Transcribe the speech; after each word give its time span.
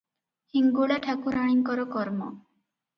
ହିଙ୍ଗୁଳା 0.55 0.97
ଠାକୁରାଣୀଙ୍କର 1.05 1.89
କର୍ମ।" 1.95 2.35